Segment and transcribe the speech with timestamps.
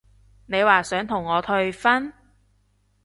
[0.47, 2.11] 你話想同我退婚？